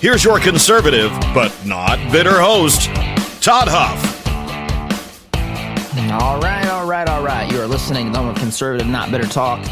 [0.00, 2.90] Here's your conservative, but not bitter host,
[3.40, 4.14] Todd Huff.
[6.12, 7.50] All right, all right, all right.
[7.50, 9.64] You are listening to the conservative, not bitter talk.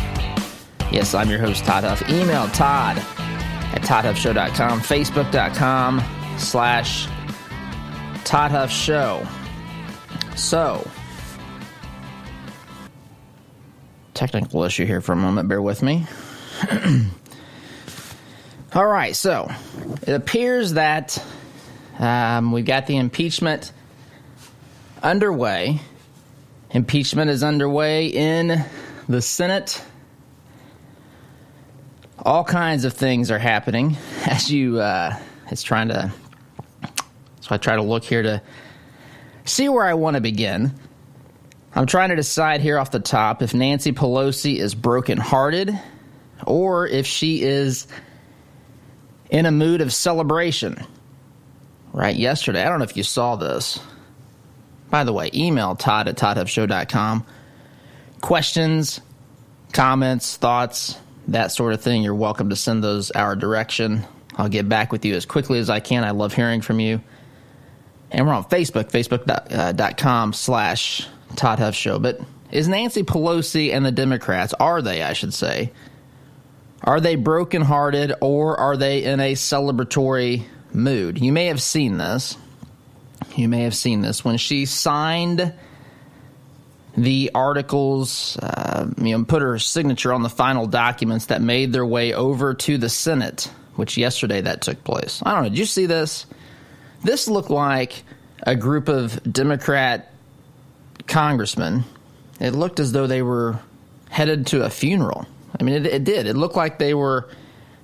[0.91, 2.09] Yes, I'm your host, Todd Huff.
[2.09, 6.03] Email Todd at ToddHuffShow.com, Facebook.com
[6.39, 7.07] slash
[8.25, 9.27] Todd Huff Show.
[10.37, 10.89] So,
[14.15, 15.51] technical issue here for a moment.
[15.51, 16.07] Bear with me.
[18.75, 19.49] All right, so
[20.03, 21.25] it appears that
[21.97, 23.71] um, we've got the impeachment
[25.01, 25.81] underway.
[26.73, 28.65] Impeachment is underway in
[29.09, 29.81] the Senate.
[32.19, 34.81] All kinds of things are happening as you.
[34.81, 35.17] Uh,
[35.53, 36.13] it's trying to.
[37.43, 38.43] So I try to look here to
[39.45, 40.75] see where I want to begin.
[41.77, 45.79] I'm trying to decide here off the top if Nancy Pelosi is brokenhearted
[46.45, 47.87] or if she is
[49.35, 50.87] in a mood of celebration.
[51.93, 53.81] Right yesterday, I don't know if you saw this.
[54.91, 57.27] By the way, email Todd at ToddHuffShow.com.
[58.21, 59.01] Questions,
[59.73, 60.97] comments, thoughts,
[61.29, 62.05] that sort of thing.
[62.05, 64.05] You're welcome to send those our direction.
[64.37, 66.05] I'll get back with you as quickly as I can.
[66.05, 67.01] I love hearing from you.
[68.13, 71.99] And we're on Facebook, facebook.com uh, slash Todd Huff Show.
[71.99, 72.21] But
[72.53, 75.73] is Nancy Pelosi and the Democrats, are they, I should say,
[76.85, 81.19] are they brokenhearted or are they in a celebratory mood?
[81.19, 82.37] You may have seen this.
[83.37, 85.55] You may have seen this when she signed
[86.97, 91.87] the articles, uh, you know, put her signature on the final documents that made their
[91.87, 95.21] way over to the Senate, which yesterday that took place.
[95.25, 95.49] I don't know.
[95.49, 96.27] Did you see this?
[97.03, 98.05] This looked like
[98.43, 100.13] a group of Democrat
[101.07, 101.85] congressmen.
[102.41, 103.59] It looked as though they were
[104.11, 105.27] headed to a funeral.
[105.59, 106.27] I mean, it, it did.
[106.27, 107.29] It looked like they were.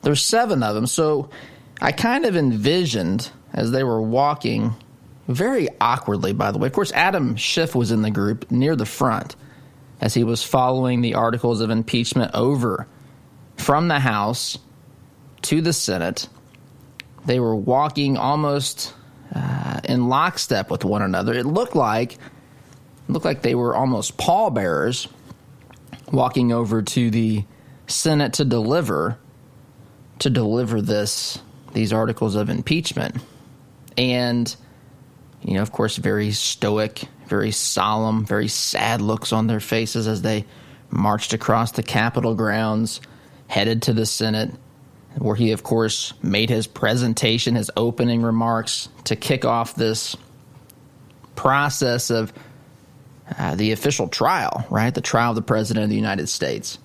[0.03, 1.29] There's seven of them, so
[1.81, 4.75] I kind of envisioned as they were walking,
[5.29, 6.67] very awkwardly, by the way.
[6.67, 9.37] Of course, Adam Schiff was in the group near the front
[10.01, 12.87] as he was following the articles of impeachment over
[13.57, 14.59] from the House
[15.43, 16.29] to the Senate.
[17.27, 18.95] They were walking almost
[19.35, 21.35] uh, in lockstep with one another.
[21.35, 22.19] It looked like it
[23.09, 25.09] looked like they were almost pallbearers
[26.11, 27.45] walking over to the
[27.91, 29.19] Senate to deliver
[30.21, 31.39] to deliver this
[31.73, 33.17] these articles of impeachment.
[33.97, 34.55] And
[35.43, 40.23] you know, of course, very stoic, very solemn, very sad looks on their faces as
[40.23, 40.45] they
[40.91, 43.01] marched across the Capitol grounds,
[43.47, 44.51] headed to the Senate,
[45.17, 50.17] where he, of course, made his presentation, his opening remarks to kick off this
[51.37, 52.33] process of
[53.39, 54.95] uh, the official trial, right?
[54.95, 56.79] The trial of the President of the United States.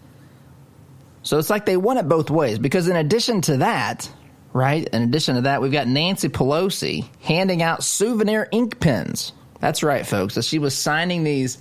[1.26, 4.10] So it's like they won it both ways because in addition to that,
[4.54, 4.88] right?
[4.88, 9.34] In addition to that, we've got Nancy Pelosi handing out souvenir ink pens.
[9.60, 10.38] That's right, folks.
[10.38, 11.58] As she was signing these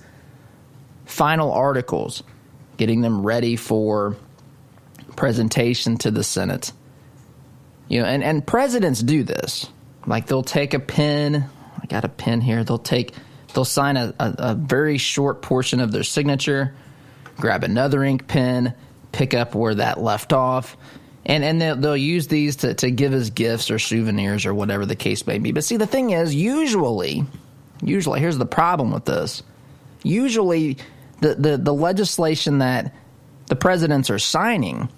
[1.05, 2.21] final articles,
[2.77, 4.15] getting them ready for
[5.15, 6.71] presentation to the Senate.
[7.87, 9.67] You know, and, and presidents do this.
[10.05, 11.49] Like they'll take a pen.
[11.81, 12.63] I got a pen here.
[12.63, 13.13] They'll take,
[13.55, 16.75] they'll sign a, a, a very short portion of their signature,
[17.37, 18.75] grab another ink pen,
[19.15, 20.75] pick up where that left off.
[21.25, 24.85] And, and they'll, they'll use these to, to give as gifts or souvenirs or whatever
[24.85, 25.51] the case may be.
[25.51, 27.25] But see, the thing is, usually,
[27.81, 29.41] usually, here's the problem with this.
[30.03, 30.77] Usually,
[31.21, 32.93] the, the, the legislation that
[33.47, 34.89] the presidents are signing,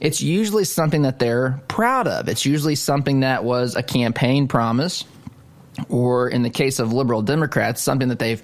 [0.00, 2.28] it's usually something that they're proud of.
[2.28, 5.04] It's usually something that was a campaign promise,
[5.88, 8.42] or in the case of liberal Democrats, something that they've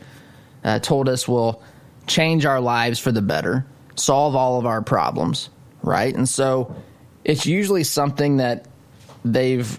[0.62, 1.61] uh, told us will
[2.06, 3.64] change our lives for the better
[3.97, 5.50] solve all of our problems,
[5.83, 6.15] right?
[6.15, 6.75] And so
[7.25, 8.67] it's usually something that
[9.25, 9.79] they've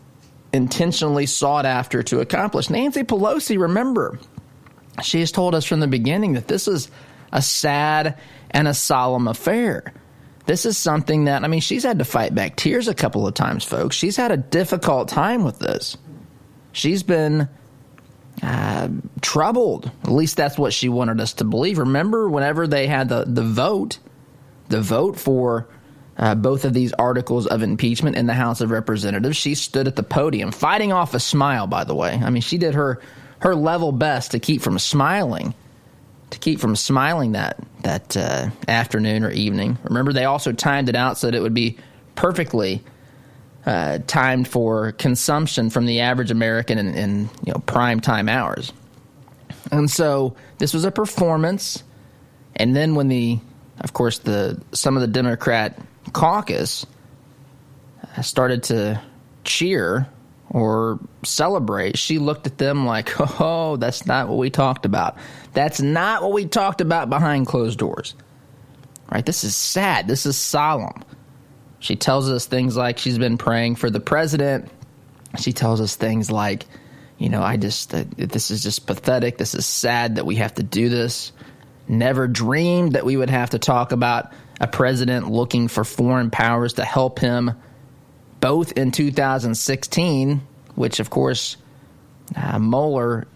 [0.54, 2.70] intentionally sought after to accomplish.
[2.70, 4.20] Nancy Pelosi, remember,
[5.02, 6.90] she has told us from the beginning that this is
[7.32, 8.18] a sad
[8.52, 9.94] and a solemn affair.
[10.46, 13.34] This is something that, I mean, she's had to fight back tears a couple of
[13.34, 13.96] times, folks.
[13.96, 15.98] She's had a difficult time with this.
[16.74, 17.48] She's been
[18.42, 18.90] uh,
[19.22, 19.92] troubled.
[20.04, 21.78] At least that's what she wanted us to believe.
[21.78, 24.00] Remember, whenever they had the, the vote,
[24.70, 25.68] the vote for
[26.18, 29.96] uh, both of these articles of impeachment in the House of Representatives, she stood at
[29.96, 31.68] the podium, fighting off a smile.
[31.68, 33.02] By the way, I mean she did her
[33.40, 35.54] her level best to keep from smiling,
[36.30, 39.78] to keep from smiling that that uh, afternoon or evening.
[39.84, 41.78] Remember, they also timed it out so that it would be
[42.16, 42.84] perfectly
[43.66, 48.74] uh, timed for consumption from the average American in, in you know prime time hours.
[49.72, 51.84] And so this was a performance.
[52.56, 53.40] And then when the,
[53.80, 55.80] of course, the some of the Democrat
[56.12, 56.86] caucus
[58.22, 59.02] started to
[59.44, 60.08] cheer
[60.50, 63.12] or celebrate, she looked at them like,
[63.42, 65.18] oh, that's not what we talked about.
[65.54, 68.14] That's not what we talked about behind closed doors.
[69.12, 69.26] Right?
[69.26, 70.08] This is sad.
[70.08, 71.04] This is solemn.
[71.84, 74.72] She tells us things like she's been praying for the president.
[75.38, 76.66] She tells us things like,
[77.18, 79.38] you know, I just, uh, this is just pathetic.
[79.38, 81.34] This is sad that we have to do this.
[81.86, 84.32] Never dreamed that we would have to talk about
[84.62, 87.52] a president looking for foreign powers to help him
[88.40, 90.42] both in 2016,
[90.76, 91.58] which of course
[92.34, 93.28] uh, Mueller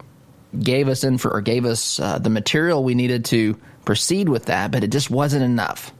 [0.58, 4.46] gave us in for or gave us uh, the material we needed to proceed with
[4.46, 5.92] that, but it just wasn't enough.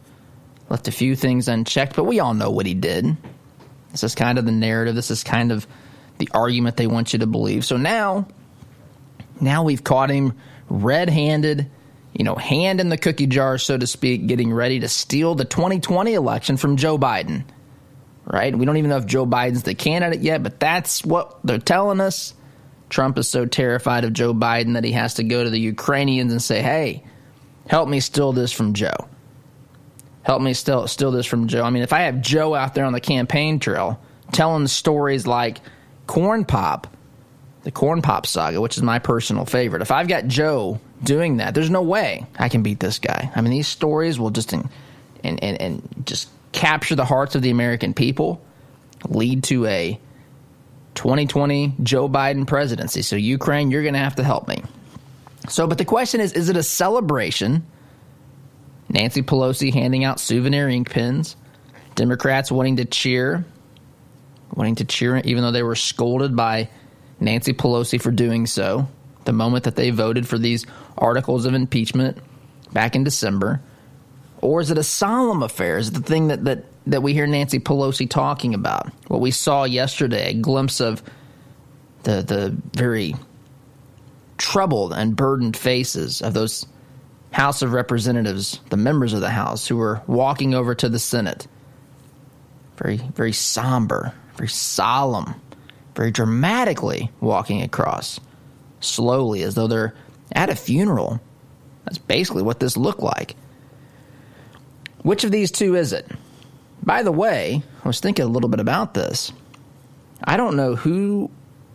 [0.69, 3.17] Left a few things unchecked, but we all know what he did.
[3.91, 4.95] This is kind of the narrative.
[4.95, 5.67] This is kind of
[6.19, 7.65] the argument they want you to believe.
[7.65, 8.29] So now,
[9.41, 10.35] now we've caught him
[10.69, 11.71] red-handed
[12.19, 15.45] you know, hand in the cookie jar, so to speak, getting ready to steal the
[15.45, 17.45] 2020 election from Joe Biden.
[18.25, 18.55] Right?
[18.55, 22.01] We don't even know if Joe Biden's the candidate yet, but that's what they're telling
[22.01, 22.35] us.
[22.91, 26.33] Trump is so terrified of Joe Biden that he has to go to the Ukrainians
[26.33, 27.05] and say, hey,
[27.69, 29.09] help me steal this from Joe.
[30.29, 31.65] Help me steal, steal this from Joe.
[31.65, 33.99] I mean, if I have Joe out there on the campaign trail
[34.31, 35.59] telling stories like
[36.07, 36.87] Corn Pop,
[37.63, 41.55] the Corn Pop saga, which is my personal favorite, if I've got Joe doing that.
[41.55, 43.31] There's no way I can beat this guy.
[43.35, 44.69] I mean, these stories will just and
[45.25, 48.43] and and just capture the hearts of the American people,
[49.09, 49.99] lead to a
[50.95, 53.03] 2020 Joe Biden presidency.
[53.03, 54.63] So Ukraine, you're going to have to help me.
[55.49, 57.65] So, but the question is, is it a celebration?
[58.89, 61.37] Nancy Pelosi handing out souvenir ink pens,
[61.95, 63.45] Democrats wanting to cheer,
[64.55, 66.69] wanting to cheer, even though they were scolded by
[67.21, 68.89] Nancy Pelosi for doing so
[69.25, 70.65] the moment that they voted for these
[70.97, 72.17] articles of impeachment
[72.73, 73.61] back in December?
[74.41, 75.79] Or is it a solemn affair?
[75.79, 78.91] Is it the thing that, that, that we hear Nancy Pelosi talking about?
[79.09, 81.03] What we saw yesterday, a glimpse of
[82.05, 83.17] the, the very
[84.39, 86.65] troubled and burdened faces of those
[87.31, 91.47] House of Representatives, the members of the House, who were walking over to the Senate.
[92.77, 95.35] Very, very somber, very solemn,
[95.95, 98.21] very dramatically walking across
[98.81, 99.95] slowly as though they're
[100.33, 101.21] at a funeral.
[101.85, 103.37] That's basically what this looked like.
[105.03, 106.07] Which of these two is it?
[106.83, 109.33] By the way, I was thinking a little bit about this.
[110.23, 111.31] I don't know who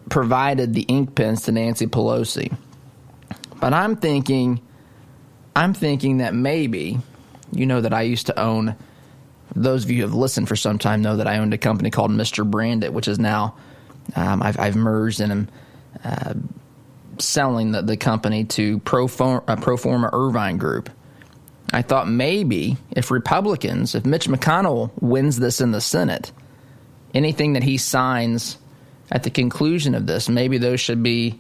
[0.10, 2.56] provided the ink pens to Nancy Pelosi,
[3.60, 4.62] but I'm thinking,
[5.56, 7.00] I'm thinking that maybe,
[7.52, 8.76] you know, that I used to own.
[9.56, 11.92] Those of you who have listened for some time know that I owned a company
[11.92, 12.50] called Mr.
[12.50, 13.56] Brandit, which is now
[14.16, 15.50] um, I've, I've merged and I'm
[16.04, 16.34] uh,
[17.20, 20.90] selling the, the company to Proforma, uh, Proforma Irvine Group.
[21.72, 26.32] I thought maybe if Republicans, if Mitch McConnell wins this in the Senate,
[27.14, 28.58] anything that he signs
[29.12, 31.40] at the conclusion of this, maybe those should be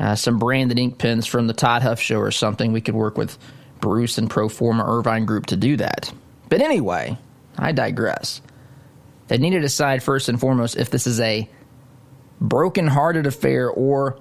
[0.00, 2.72] uh, some branded ink pens from the Todd Huff Show or something.
[2.72, 3.38] We could work with
[3.80, 6.12] Bruce and Proforma Irvine Group to do that.
[6.48, 7.18] But anyway,
[7.58, 8.40] I digress.
[9.28, 11.48] They need to decide first and foremost if this is a
[12.40, 14.18] broken-hearted affair or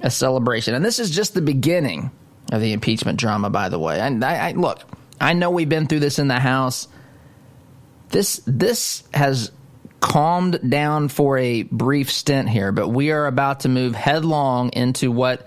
[0.00, 0.74] a celebration.
[0.74, 2.10] And this is just the beginning
[2.52, 4.00] of the impeachment drama, by the way.
[4.00, 4.80] And I, I, look,
[5.20, 6.88] I know we've been through this in the House.
[8.10, 9.50] This this has
[10.04, 15.10] calmed down for a brief stint here, but we are about to move headlong into
[15.10, 15.46] what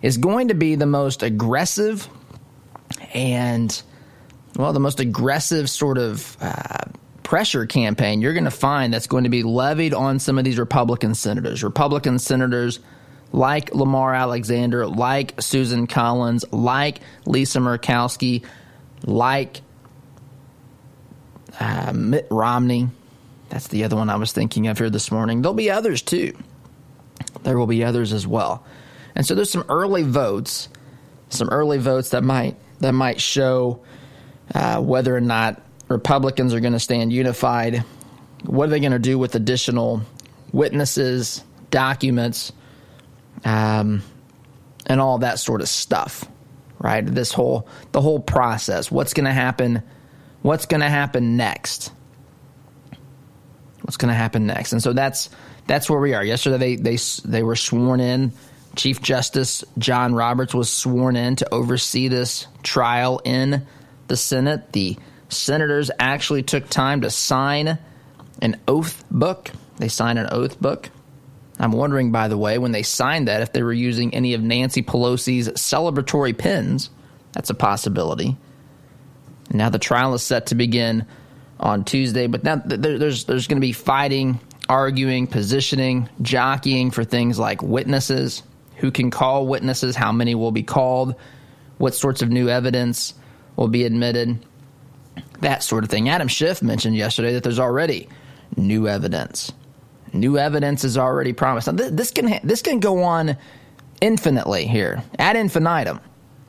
[0.00, 2.08] is going to be the most aggressive
[3.12, 3.82] and
[4.54, 6.84] well, the most aggressive sort of uh,
[7.24, 10.56] pressure campaign you're going to find that's going to be levied on some of these
[10.56, 11.64] Republican senators.
[11.64, 12.78] Republican senators
[13.32, 18.44] like Lamar Alexander, like Susan Collins, like Lisa Murkowski,
[19.04, 19.62] like
[21.58, 22.88] uh, Mitt Romney,
[23.48, 25.42] That's the other one I was thinking of here this morning.
[25.42, 26.36] There'll be others too.
[27.42, 28.64] There will be others as well.
[29.14, 30.68] And so there's some early votes,
[31.28, 33.82] some early votes that might that might show
[34.54, 37.84] uh, whether or not Republicans are going to stand unified.
[38.44, 40.02] What are they going to do with additional
[40.52, 42.52] witnesses, documents,
[43.44, 44.02] um,
[44.86, 46.24] and all that sort of stuff?
[46.78, 47.04] Right?
[47.06, 48.90] This whole the whole process.
[48.90, 49.82] What's going to happen?
[50.42, 51.90] What's going to happen next?
[53.86, 54.72] What's going to happen next?
[54.72, 55.30] And so that's
[55.68, 56.24] that's where we are.
[56.24, 58.32] Yesterday they they they were sworn in.
[58.74, 63.64] Chief Justice John Roberts was sworn in to oversee this trial in
[64.08, 64.72] the Senate.
[64.72, 64.96] The
[65.28, 67.78] senators actually took time to sign
[68.42, 69.52] an oath book.
[69.76, 70.90] They signed an oath book.
[71.60, 74.42] I'm wondering, by the way, when they signed that, if they were using any of
[74.42, 76.90] Nancy Pelosi's celebratory pins.
[77.34, 78.36] That's a possibility.
[79.48, 81.06] Now the trial is set to begin
[81.58, 87.38] on Tuesday, but now there's there's going to be fighting, arguing, positioning, jockeying for things
[87.38, 88.42] like witnesses,
[88.76, 91.14] who can call witnesses, how many will be called,
[91.78, 93.14] what sorts of new evidence
[93.56, 94.38] will be admitted,
[95.40, 96.08] that sort of thing.
[96.08, 98.08] Adam Schiff mentioned yesterday that there's already
[98.56, 99.52] new evidence.
[100.12, 101.66] New evidence is already promised.
[101.66, 103.36] Now, this can this can go on
[104.00, 106.00] infinitely here ad infinitum,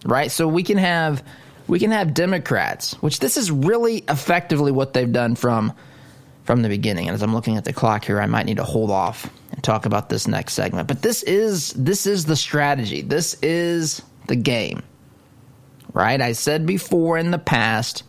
[0.05, 0.31] right?
[0.31, 1.23] So we can have
[1.67, 5.73] we can have Democrats, which this is really effectively what they've done from
[6.43, 7.07] from the beginning.
[7.09, 9.61] And as I'm looking at the clock here, I might need to hold off and
[9.61, 10.87] talk about this next segment.
[10.87, 13.01] But this is this is the strategy.
[13.01, 14.81] This is the game.
[15.93, 16.21] Right?
[16.21, 18.03] I said before in the past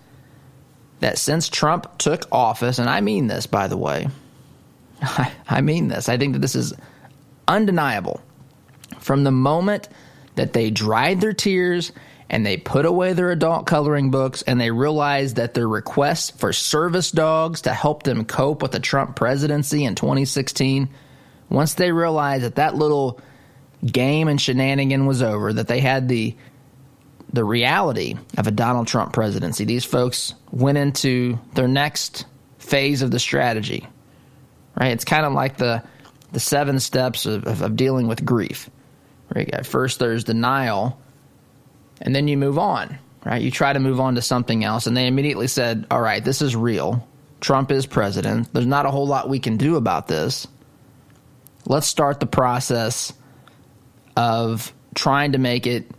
[1.00, 4.08] that since Trump took office, and I mean this by the way,
[5.02, 6.08] I, I mean this.
[6.08, 6.72] I think that this is
[7.48, 8.20] undeniable.
[9.00, 9.88] From the moment
[10.36, 11.92] that they dried their tears
[12.30, 16.52] and they put away their adult coloring books and they realized that their requests for
[16.52, 20.90] service dogs to help them cope with the Trump presidency in 2016,
[21.49, 23.20] once they realized that that little
[23.85, 26.37] game and shenanigan was over, that they had the
[27.30, 32.25] the reality of a Donald Trump presidency, these folks went into their next
[32.58, 33.87] phase of the strategy.
[34.80, 34.92] Right?
[34.92, 35.82] It's kind of like the
[36.32, 38.70] the seven steps of, of, of dealing with grief.
[39.35, 39.64] Right?
[39.66, 40.99] First, there's denial
[42.00, 43.43] and then you move on, right?
[43.43, 46.43] You try to move on to something else, and they immediately said, All right, this
[46.43, 47.07] is real.
[47.40, 48.52] Trump is president.
[48.52, 50.47] There's not a whole lot we can do about this.
[51.67, 53.12] Let's start the process
[54.17, 55.90] of trying to make it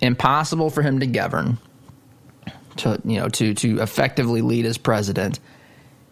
[0.00, 1.58] impossible for him to govern,
[2.76, 5.38] to you know, to to effectively lead as president.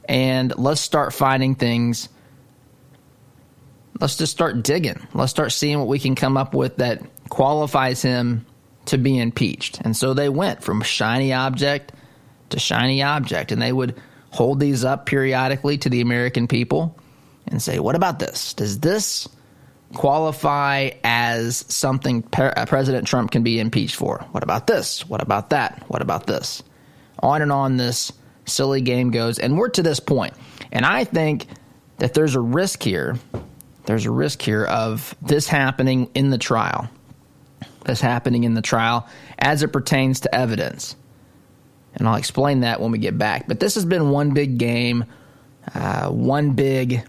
[0.09, 2.09] And let's start finding things
[4.01, 5.01] let's just start digging.
[5.15, 8.47] Let's start seeing what we can come up with that qualifies him
[8.87, 9.81] to be impeached.
[9.83, 11.93] And so they went from shiny object
[12.51, 14.01] to shiny object, and they would
[14.31, 16.99] hold these up periodically to the American people
[17.47, 18.55] and say, What about this?
[18.55, 19.29] Does this
[19.95, 24.27] qualify as something uh, President Trump can be impeached for?
[24.33, 25.07] What about this?
[25.09, 25.85] What about that?
[25.89, 26.63] What about this?
[27.21, 28.13] On and on this
[28.45, 30.35] silly game goes, and we're to this point.
[30.73, 31.47] And I think
[31.99, 33.17] that there's a risk here.
[33.87, 36.89] There's a risk here of this happening in the trial
[37.85, 39.09] that's happening in the trial
[39.39, 40.97] as it pertains to evidence.
[41.95, 43.47] And I'll explain that when we get back.
[43.47, 45.05] But this has been one big game,
[45.75, 47.03] uh, one big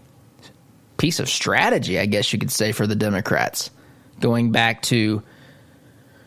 [0.96, 3.70] piece of strategy, I guess you could say, for the Democrats,
[4.20, 5.22] going back to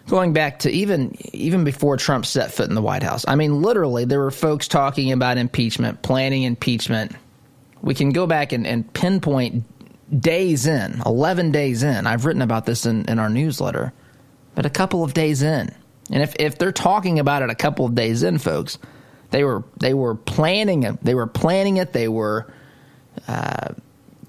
[0.07, 3.23] going back to even even before Trump set foot in the White House.
[3.27, 7.13] I mean, literally, there were folks talking about impeachment, planning impeachment.
[7.81, 9.63] We can go back and, and pinpoint
[10.21, 12.07] days in, 11 days in.
[12.07, 13.93] I've written about this in, in our newsletter
[14.59, 15.73] but a couple of days in.
[16.11, 18.77] And if, if they're talking about it a couple of days in, folks,
[19.31, 21.01] they were they were planning it.
[21.01, 21.93] They were planning it.
[21.93, 22.51] They were
[23.29, 23.69] uh,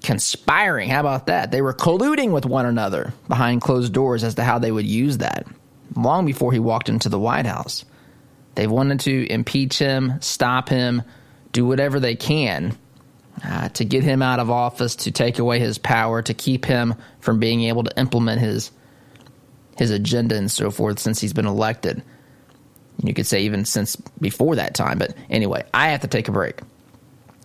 [0.01, 0.87] conspiring.
[0.87, 1.51] How about that?
[1.51, 5.17] They were colluding with one another behind closed doors as to how they would use
[5.17, 5.45] that.
[5.97, 7.83] Long before he walked into the White House,
[8.55, 11.01] they wanted to impeach him, stop him,
[11.51, 12.77] do whatever they can
[13.43, 16.95] uh, to get him out of office, to take away his power, to keep him
[17.19, 18.71] from being able to implement his
[19.81, 22.03] his agenda and so forth since he's been elected.
[23.03, 24.99] You could say even since before that time.
[24.99, 26.61] But anyway, I have to take a break.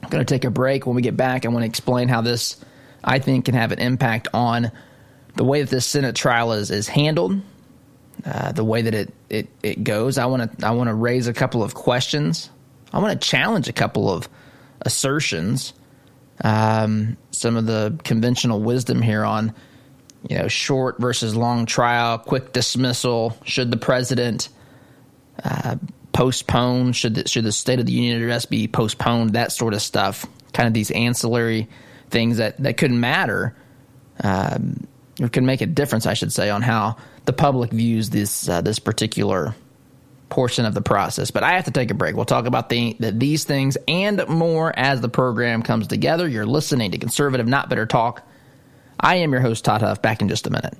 [0.02, 0.86] I'm going to take a break.
[0.86, 2.62] When we get back, I want to explain how this,
[3.02, 4.70] I think, can have an impact on
[5.36, 7.40] the way that this Senate trial is, is handled,
[8.26, 10.18] uh, the way that it, it, it goes.
[10.18, 12.50] I want to I want to raise a couple of questions.
[12.92, 14.28] I want to challenge a couple of
[14.82, 15.72] assertions,
[16.44, 19.54] um, some of the conventional wisdom here on
[20.28, 23.36] you know, short versus long trial, quick dismissal.
[23.44, 24.48] Should the president
[25.42, 25.76] uh,
[26.12, 26.92] postpone?
[26.92, 29.34] Should the, should the State of the Union address be postponed?
[29.34, 30.26] That sort of stuff.
[30.52, 31.68] kind of these ancillary
[32.10, 33.54] things that, that could matter
[34.22, 34.86] um,
[35.32, 38.78] can make a difference, I should say, on how the public views this uh, this
[38.78, 39.54] particular
[40.28, 41.30] portion of the process.
[41.30, 42.16] But I have to take a break.
[42.16, 46.26] We'll talk about the, the, these things and more as the program comes together.
[46.26, 48.26] You're listening to Conservative Not Bitter Talk.
[49.00, 50.00] I am your host, Todd Huff.
[50.00, 50.76] Back in just a minute.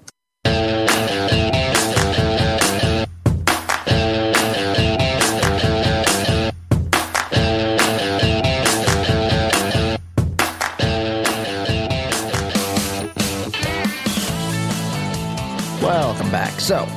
[15.82, 16.58] Welcome back.
[16.58, 16.88] So,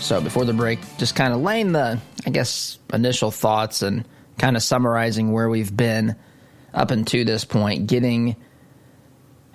[0.00, 4.04] so before the break, just kind of laying the, I guess, initial thoughts and
[4.38, 6.16] kind of summarizing where we've been
[6.74, 8.36] up until this point, getting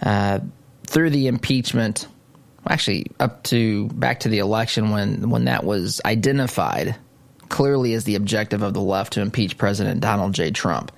[0.02, 0.40] uh,
[0.86, 2.08] through the impeachment,
[2.68, 6.96] actually up to back to the election when when that was identified
[7.50, 10.52] clearly as the objective of the left to impeach President Donald J.
[10.52, 10.92] Trump,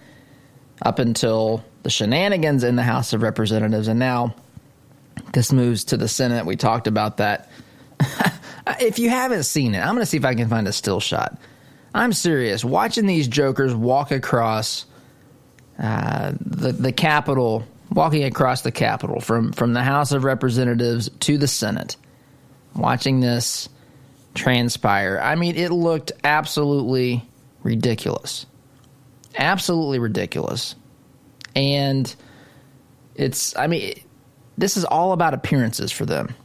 [0.81, 4.35] up until the shenanigans in the House of Representatives, and now
[5.33, 6.45] this moves to the Senate.
[6.45, 7.49] We talked about that.
[8.79, 10.99] if you haven't seen it, I'm going to see if I can find a still
[10.99, 11.39] shot.
[11.93, 12.63] I'm serious.
[12.63, 14.85] Watching these jokers walk across
[15.79, 21.37] uh, the the Capitol, walking across the Capitol from from the House of Representatives to
[21.37, 21.95] the Senate,
[22.75, 23.69] watching this
[24.33, 25.19] transpire.
[25.21, 27.27] I mean, it looked absolutely
[27.63, 28.45] ridiculous,
[29.37, 30.75] absolutely ridiculous,
[31.55, 32.13] and
[33.15, 33.55] it's.
[33.55, 33.93] I mean.
[34.57, 36.35] This is all about appearances for them.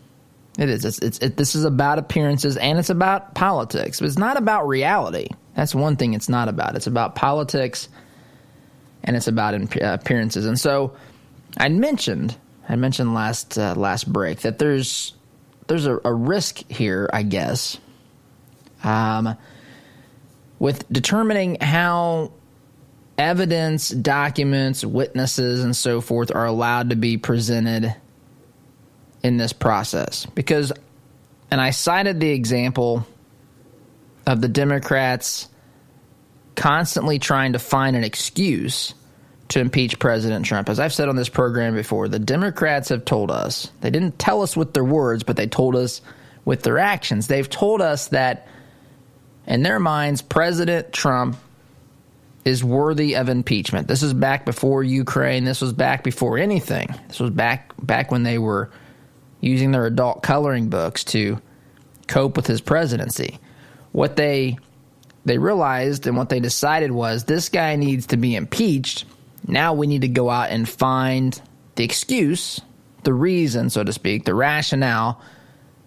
[0.59, 0.85] It is.
[0.87, 4.00] It's, it's it, this is about appearances and it's about politics.
[4.00, 5.29] But it's not about reality.
[5.55, 6.76] That's one thing it's not about.
[6.76, 7.88] It's about politics
[9.05, 10.47] and it's about uh, appearances.
[10.47, 10.97] And so
[11.57, 12.37] I mentioned
[12.69, 15.15] I mentioned last uh, last break that there's
[15.69, 17.79] there's a, a risk here, I guess,
[18.85, 19.37] um,
[20.59, 22.33] with determining how
[23.19, 27.95] evidence, documents, witnesses, and so forth are allowed to be presented
[29.23, 30.27] in this process.
[30.27, 30.73] Because,
[31.51, 33.07] and I cited the example
[34.27, 35.49] of the Democrats
[36.55, 38.95] constantly trying to find an excuse
[39.48, 40.68] to impeach President Trump.
[40.68, 44.42] As I've said on this program before, the Democrats have told us, they didn't tell
[44.42, 46.00] us with their words, but they told us
[46.44, 47.26] with their actions.
[47.26, 48.48] They've told us that
[49.46, 51.37] in their minds, President Trump
[52.44, 53.88] is worthy of impeachment.
[53.88, 55.44] This is back before Ukraine.
[55.44, 56.94] This was back before anything.
[57.09, 58.70] This was back back when they were
[59.40, 61.40] using their adult coloring books to
[62.06, 63.38] cope with his presidency.
[63.92, 64.59] What they
[65.24, 69.04] they realized and what they decided was this guy needs to be impeached.
[69.46, 71.40] Now we need to go out and find
[71.76, 72.61] the excuse,
[73.04, 75.20] the reason, so to speak, the rationale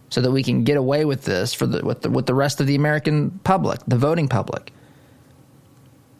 [0.09, 2.59] so that we can get away with this for the with the with the rest
[2.59, 4.73] of the American public, the voting public.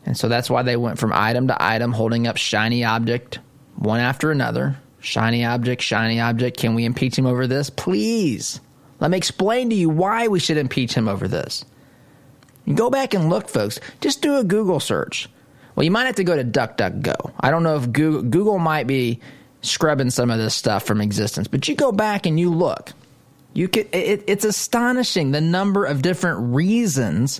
[0.06, 3.40] And so that's why they went from item to item, holding up shiny object
[3.76, 4.78] one after another.
[5.02, 6.58] Shiny object, shiny object.
[6.58, 7.70] Can we impeach him over this?
[7.70, 8.60] Please.
[9.00, 11.64] Let me explain to you why we should impeach him over this.
[12.74, 13.80] go back and look, folks.
[14.02, 15.30] Just do a Google search.
[15.80, 17.32] Well, you might have to go to DuckDuckGo.
[17.40, 19.22] I don't know if Google, Google might be
[19.62, 22.92] scrubbing some of this stuff from existence, but you go back and you look.
[23.54, 27.40] You could, it, it's astonishing the number of different reasons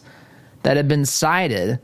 [0.64, 1.82] that have been cited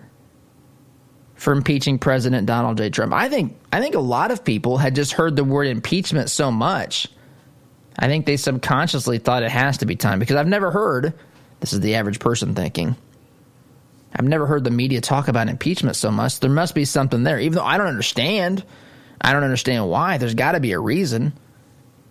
[1.33, 2.89] for impeaching President Donald J.
[2.89, 3.11] Trump.
[3.11, 6.51] I think I think a lot of people had just heard the word impeachment so
[6.51, 7.09] much.
[7.99, 11.15] I think they subconsciously thought it has to be time because I've never heard
[11.59, 12.95] this is the average person thinking.
[14.15, 16.39] I've never heard the media talk about impeachment so much.
[16.39, 17.39] There must be something there.
[17.39, 18.63] Even though I don't understand.
[19.19, 20.17] I don't understand why.
[20.17, 21.33] There's got to be a reason.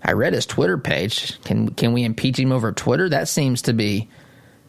[0.02, 1.40] I read his Twitter page.
[1.44, 3.08] Can can we impeach him over Twitter?
[3.08, 4.08] That seems to be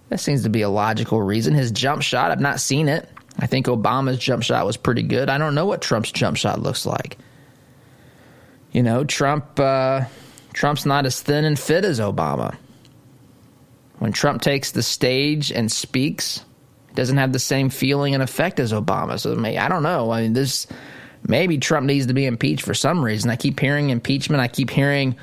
[0.09, 1.53] that seems to be a logical reason.
[1.53, 3.09] His jump shot, I've not seen it.
[3.37, 5.29] I think Obama's jump shot was pretty good.
[5.29, 7.17] I don't know what Trump's jump shot looks like.
[8.71, 10.05] You know, Trump uh,
[10.53, 12.55] Trump's not as thin and fit as Obama.
[13.99, 16.44] When Trump takes the stage and speaks,
[16.95, 19.19] doesn't have the same feeling and effect as Obama.
[19.19, 20.11] So I don't know.
[20.11, 20.67] I mean, this
[21.27, 23.29] maybe Trump needs to be impeached for some reason.
[23.29, 24.41] I keep hearing impeachment.
[24.41, 25.15] I keep hearing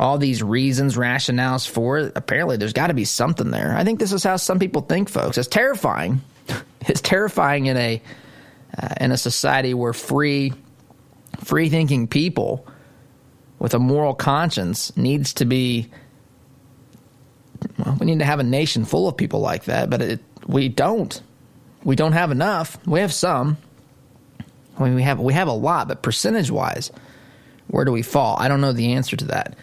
[0.00, 2.12] all these reasons, rationales for it.
[2.16, 3.76] Apparently, there's got to be something there.
[3.76, 5.38] I think this is how some people think, folks.
[5.38, 6.20] It's terrifying
[6.82, 8.02] it's terrifying in a
[8.76, 10.52] uh, in a society where free
[11.42, 12.66] free thinking people
[13.58, 15.90] with a moral conscience needs to be
[17.78, 20.68] well, we need to have a nation full of people like that, but it, we
[20.68, 21.20] don't.
[21.82, 22.78] We don't have enough.
[22.86, 23.58] We have some.
[24.78, 26.90] I mean, we have we have a lot, but percentage wise,
[27.68, 28.36] where do we fall?
[28.38, 29.56] I don't know the answer to that.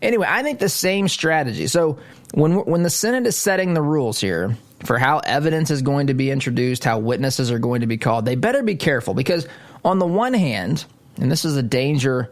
[0.00, 1.66] Anyway, I think the same strategy.
[1.66, 1.98] So
[2.34, 6.14] when when the Senate is setting the rules here, for how evidence is going to
[6.14, 9.46] be introduced, how witnesses are going to be called, they better be careful because
[9.84, 10.84] on the one hand,
[11.16, 12.30] and this is a danger,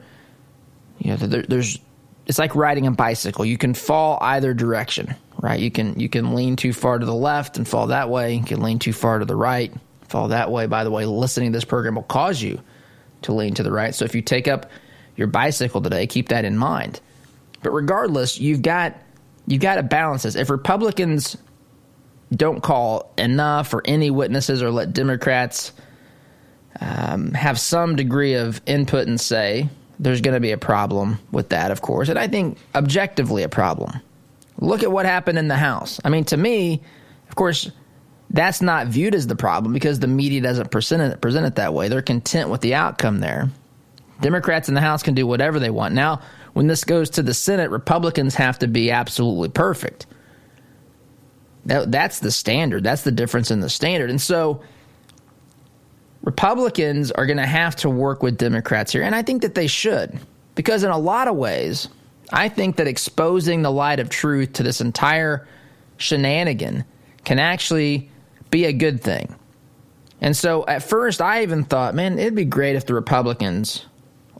[0.98, 1.78] you know, there, there's
[2.26, 3.44] it's like riding a bicycle.
[3.44, 5.58] You can fall either direction, right?
[5.58, 8.34] You can you can lean too far to the left and fall that way.
[8.34, 9.72] You can lean too far to the right,
[10.08, 10.66] fall that way.
[10.66, 12.60] By the way, listening to this program will cause you
[13.22, 13.94] to lean to the right.
[13.94, 14.70] So if you take up
[15.16, 17.00] your bicycle today, keep that in mind.
[17.62, 18.96] But regardless, you've got
[19.46, 20.36] you've got to balance this.
[20.36, 21.36] If Republicans
[22.34, 25.72] don't call enough or any witnesses or let Democrats
[26.80, 29.68] um, have some degree of input and say,
[29.98, 32.08] there's going to be a problem with that, of course.
[32.08, 34.00] And I think objectively a problem.
[34.58, 36.00] Look at what happened in the House.
[36.04, 36.82] I mean, to me,
[37.28, 37.70] of course,
[38.30, 41.74] that's not viewed as the problem because the media doesn't present it, present it that
[41.74, 41.88] way.
[41.88, 43.50] They're content with the outcome there.
[44.20, 45.94] Democrats in the House can do whatever they want.
[45.94, 46.22] Now,
[46.54, 50.06] when this goes to the Senate, Republicans have to be absolutely perfect.
[51.66, 52.82] That, that's the standard.
[52.82, 54.08] That's the difference in the standard.
[54.08, 54.62] And so
[56.22, 59.02] Republicans are going to have to work with Democrats here.
[59.02, 60.18] And I think that they should.
[60.54, 61.88] Because in a lot of ways,
[62.32, 65.46] I think that exposing the light of truth to this entire
[65.96, 66.84] shenanigan
[67.24, 68.10] can actually
[68.50, 69.34] be a good thing.
[70.20, 73.84] And so at first, I even thought, man, it'd be great if the Republicans,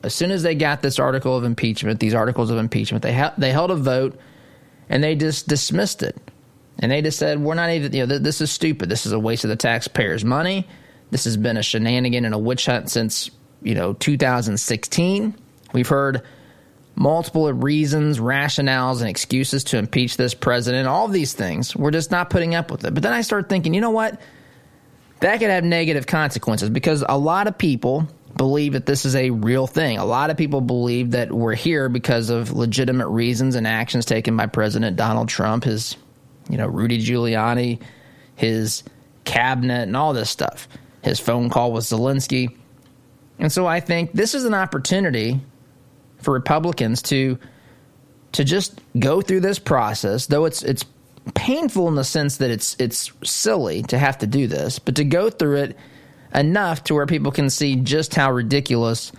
[0.03, 3.35] as soon as they got this article of impeachment, these articles of impeachment, they, ha-
[3.37, 4.19] they held a vote
[4.89, 6.17] and they just dismissed it.
[6.79, 8.89] And they just said, we're not even, you know, th- this is stupid.
[8.89, 10.67] This is a waste of the taxpayers' money.
[11.11, 13.31] This has been a shenanigan and a witch hunt since,
[13.63, 15.35] you know, 2016.
[15.73, 16.23] We've heard
[16.97, 20.89] multiple reasons, rationales, and excuses to impeach this president.
[20.89, 21.77] All these things.
[21.77, 22.95] We're just not putting up with it.
[22.95, 24.21] But then I started thinking, you know what?
[25.21, 29.31] That could have negative consequences because a lot of people believe that this is a
[29.31, 29.99] real thing.
[29.99, 34.37] A lot of people believe that we're here because of legitimate reasons and actions taken
[34.37, 35.97] by President Donald Trump, his
[36.49, 37.81] you know, Rudy Giuliani,
[38.35, 38.85] his
[39.25, 40.69] cabinet, and all this stuff,
[41.03, 42.55] his phone call with Zelensky.
[43.39, 45.41] And so I think this is an opportunity
[46.27, 47.39] for Republicans to
[48.33, 50.85] to just go through this process, though it's it's
[51.35, 55.05] painful in the sense that it's it's silly to have to do this, but to
[55.05, 55.77] go through it
[56.35, 59.13] enough to where people can see just how ridiculous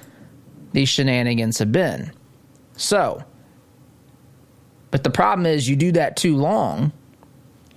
[0.74, 2.12] these shenanigans have been.
[2.76, 3.24] So,
[4.92, 6.92] but the problem is you do that too long,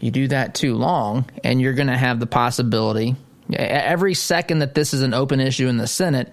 [0.01, 3.15] you do that too long, and you're going to have the possibility.
[3.53, 6.33] Every second that this is an open issue in the Senate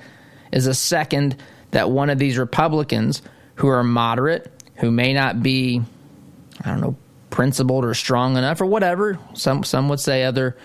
[0.52, 1.38] is a second
[1.72, 3.22] that one of these Republicans
[3.56, 5.82] who are moderate, who may not be,
[6.64, 6.96] I don't know,
[7.30, 9.20] principled or strong enough or whatever.
[9.34, 10.58] Some some would say other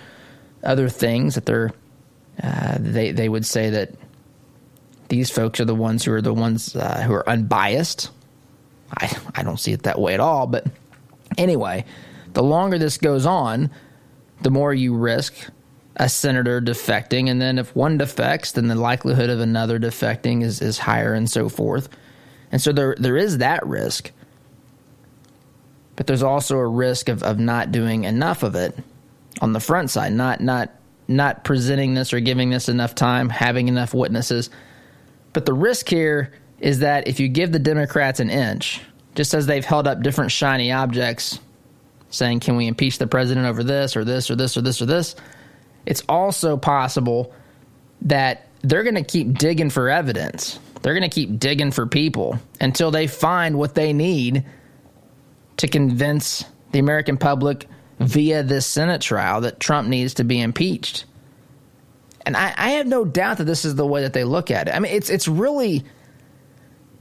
[0.63, 1.73] other things that they're
[2.43, 3.95] uh, they they would say that
[5.09, 8.11] these folks are the ones who are the ones uh, who are unbiased.
[8.97, 10.47] I I don't see it that way at all.
[10.47, 10.67] But
[11.37, 11.85] anyway,
[12.33, 13.71] the longer this goes on,
[14.43, 15.35] the more you risk
[15.97, 17.31] a senator defecting.
[17.31, 21.31] And then if one defects, then the likelihood of another defecting is, is higher and
[21.31, 21.89] so forth.
[22.51, 24.13] And so there there is that risk.
[25.97, 28.77] But there's also a risk of, of not doing enough of it
[29.41, 30.71] on the front side, not not
[31.09, 34.51] not presenting this or giving this enough time, having enough witnesses.
[35.33, 38.81] But the risk here is that if you give the Democrats an inch,
[39.15, 41.41] just as they've held up different shiny objects
[42.11, 44.87] saying, can we impeach the president over this or this or this or this or
[44.87, 45.17] this?
[45.87, 47.33] It's also possible
[48.03, 50.59] that they're going to keep digging for evidence.
[50.83, 54.45] They're going to keep digging for people until they find what they need
[55.59, 57.69] to convince the American public
[58.01, 61.05] via this Senate trial that Trump needs to be impeached.
[62.25, 64.69] And I, I, have no doubt that this is the way that they look at
[64.69, 64.75] it.
[64.75, 65.85] I mean, it's it's really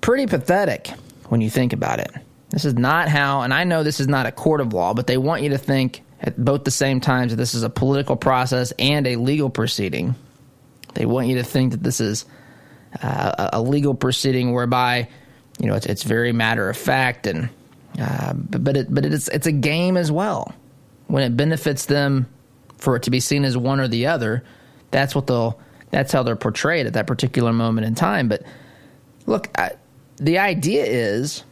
[0.01, 0.87] pretty pathetic
[1.29, 2.11] when you think about it.
[2.49, 5.07] This is not how, and I know this is not a court of law, but
[5.07, 8.71] they want you to think at both the same times this is a political process
[8.77, 10.15] and a legal proceeding.
[10.93, 12.25] They want you to think that this is
[13.01, 15.07] uh, a legal proceeding whereby,
[15.59, 17.49] you know, it's, it's very matter of fact, and
[17.99, 20.53] uh, but but, it, but it's it's a game as well.
[21.07, 22.27] When it benefits them
[22.77, 24.43] for it to be seen as one or the other,
[24.91, 28.27] that's what they'll that's how they're portrayed at that particular moment in time.
[28.27, 28.43] But
[29.25, 29.71] look, I,
[30.17, 31.43] the idea is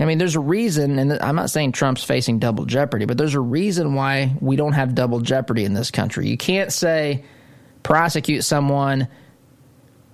[0.00, 3.34] I mean, there's a reason, and I'm not saying Trump's facing double jeopardy, but there's
[3.34, 6.26] a reason why we don't have double jeopardy in this country.
[6.26, 7.24] You can't say
[7.82, 9.08] prosecute someone,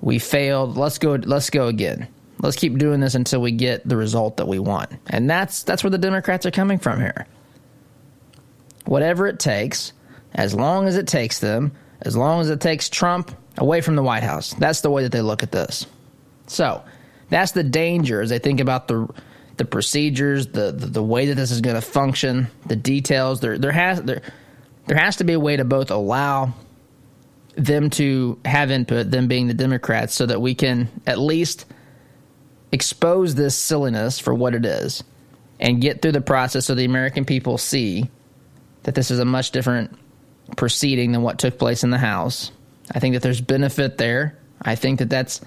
[0.01, 2.09] we failed, let's go, let's go again.
[2.40, 4.90] Let's keep doing this until we get the result that we want.
[5.07, 7.27] And that's that's where the Democrats are coming from here.
[8.85, 9.92] Whatever it takes,
[10.35, 11.72] as long as it takes them,
[12.03, 14.53] as long as it takes Trump away from the White House.
[14.55, 15.87] That's the way that they look at this.
[16.46, 16.83] So,
[17.31, 19.09] that's the danger as they think about the
[19.57, 23.40] the procedures, the, the, the way that this is going to function, the details.
[23.40, 24.23] There there has there
[24.87, 26.55] there has to be a way to both allow
[27.57, 31.64] them to have input, them being the Democrats, so that we can at least
[32.73, 35.03] expose this silliness for what it is
[35.59, 38.11] and get through the process so the American people see
[38.83, 39.97] that this is a much different
[40.57, 42.53] proceeding than what took place in the House.
[42.92, 44.38] I think that there's benefit there.
[44.61, 45.40] I think that that's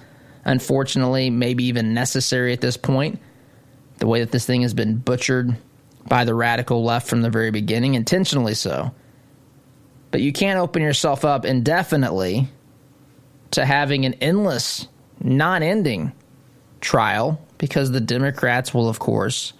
[0.44, 3.20] unfortunately maybe even necessary at this point.
[4.00, 5.56] The way that this thing has been butchered
[6.08, 8.92] by the radical left from the very beginning, intentionally so.
[10.10, 12.48] But you can't open yourself up indefinitely
[13.52, 14.88] to having an endless,
[15.20, 16.12] non ending
[16.80, 19.52] trial because the Democrats will, of course,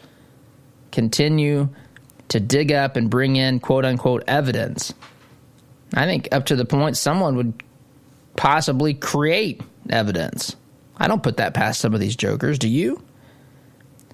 [0.91, 1.69] continue
[2.29, 4.95] to dig up and bring in quote unquote evidence.
[5.95, 7.63] I think up to the point someone would
[8.37, 10.57] possibly create evidence.
[10.97, 13.03] I don't put that past some of these jokers, do you?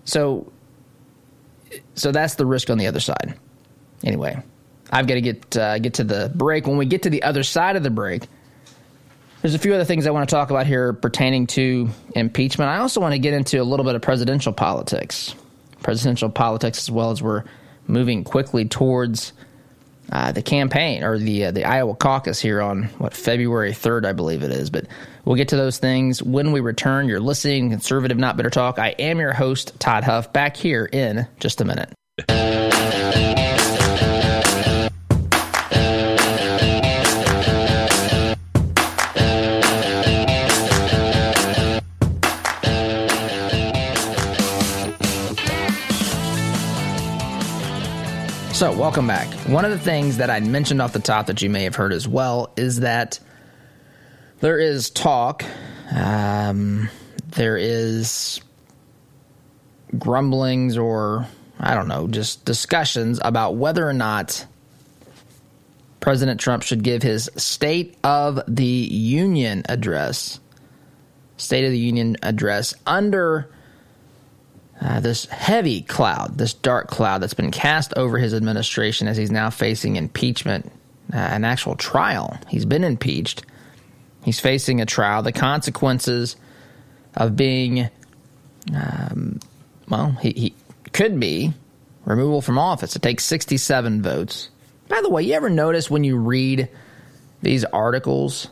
[0.06, 0.50] So
[1.94, 3.34] so that's the risk on the other side.
[4.04, 4.42] Anyway,
[4.90, 6.66] I've got to get uh, get to the break.
[6.66, 8.26] When we get to the other side of the break,
[9.42, 12.70] there's a few other things I want to talk about here pertaining to impeachment.
[12.70, 15.34] I also want to get into a little bit of presidential politics,
[15.82, 17.44] presidential politics as well as we're
[17.86, 19.32] moving quickly towards
[20.12, 24.12] uh, the campaign or the uh, the Iowa caucus here on what February 3rd, I
[24.12, 24.70] believe it is.
[24.70, 24.86] But
[25.26, 27.08] we'll get to those things when we return.
[27.08, 28.78] You're listening, conservative, not bitter talk.
[28.78, 30.32] I am your host, Todd Huff.
[30.32, 31.92] Back here in just a minute.
[48.54, 49.28] So, welcome back.
[49.48, 51.92] One of the things that I mentioned off the top that you may have heard
[51.92, 53.20] as well is that
[54.40, 55.44] there is talk,
[55.94, 56.88] um,
[57.28, 58.40] there is
[59.98, 61.26] grumblings, or
[61.58, 64.46] I don't know, just discussions about whether or not
[66.00, 70.38] President Trump should give his State of the Union address,
[71.36, 73.50] State of the Union address under
[74.80, 79.30] uh, this heavy cloud, this dark cloud that's been cast over his administration as he's
[79.30, 80.70] now facing impeachment,
[81.12, 82.38] uh, an actual trial.
[82.48, 83.44] He's been impeached.
[84.26, 85.22] He's facing a trial.
[85.22, 86.34] The consequences
[87.14, 87.88] of being,
[88.74, 89.38] um,
[89.88, 90.54] well, he, he
[90.92, 91.54] could be
[92.04, 92.96] removal from office.
[92.96, 94.48] It takes 67 votes.
[94.88, 96.68] By the way, you ever notice when you read
[97.40, 98.48] these articles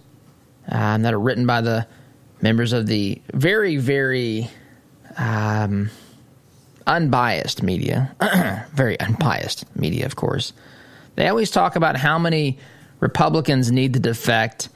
[0.69, 1.89] um, that are written by the
[2.41, 4.49] members of the very, very
[5.17, 5.91] um,
[6.87, 8.15] unbiased media,
[8.75, 10.53] very unbiased media, of course,
[11.17, 12.59] they always talk about how many
[13.01, 14.69] Republicans need to defect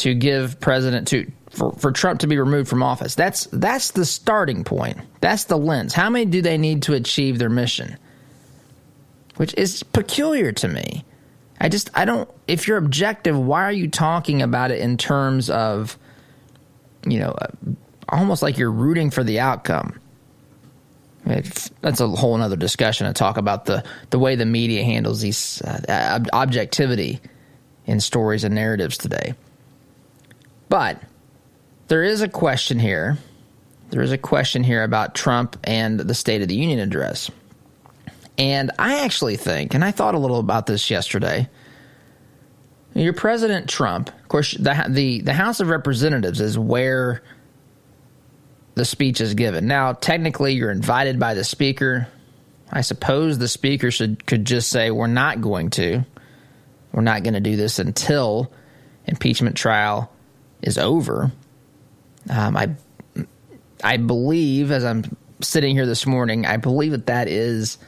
[0.00, 3.14] to give President to for, for Trump to be removed from office.
[3.14, 4.98] That's that's the starting point.
[5.20, 5.94] That's the lens.
[5.94, 7.96] How many do they need to achieve their mission?
[9.36, 11.04] Which is peculiar to me.
[11.60, 15.50] I just I don't if you're objective, why are you talking about it in terms
[15.50, 15.98] of
[17.06, 17.36] you know,
[18.08, 19.98] almost like you're rooting for the outcome?
[21.24, 25.60] that's a whole other discussion to talk about the, the way the media handles these
[25.62, 27.20] uh, objectivity
[27.86, 29.34] in stories and narratives today.
[30.70, 31.02] But
[31.88, 33.18] there is a question here.
[33.90, 37.28] There is a question here about Trump and the State of the Union address.
[38.38, 41.48] And I actually think, and I thought a little about this yesterday.
[42.94, 47.22] Your President Trump, of course, the the, the House of Representatives is where
[48.76, 49.66] the speech is given.
[49.66, 52.06] Now, technically, you're invited by the speaker.
[52.70, 56.04] I suppose the speaker should could just say, "We're not going to.
[56.92, 58.52] We're not going to do this until
[59.06, 60.10] impeachment trial
[60.62, 61.32] is over."
[62.28, 62.70] Um, I
[63.82, 65.04] I believe, as I'm
[65.40, 67.78] sitting here this morning, I believe that that is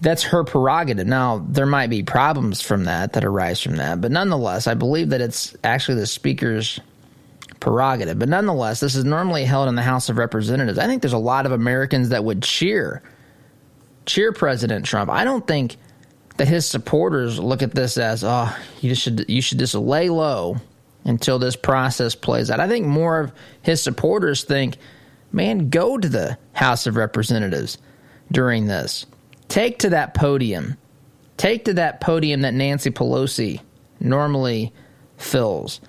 [0.00, 1.06] that's her prerogative.
[1.06, 5.10] Now, there might be problems from that that arise from that, but nonetheless, I believe
[5.10, 6.80] that it's actually the speaker's
[7.60, 8.18] prerogative.
[8.18, 10.78] But nonetheless, this is normally held in the House of Representatives.
[10.78, 13.02] I think there's a lot of Americans that would cheer
[14.04, 15.10] cheer President Trump.
[15.10, 15.76] I don't think
[16.38, 20.56] that his supporters look at this as, oh, you should you should just lay low
[21.04, 22.60] until this process plays out.
[22.60, 24.76] I think more of his supporters think,
[25.32, 27.78] man, go to the House of Representatives
[28.30, 29.06] during this.
[29.48, 30.76] Take to that podium.
[31.36, 33.60] Take to that podium that Nancy Pelosi
[34.00, 34.72] normally
[35.16, 35.80] fills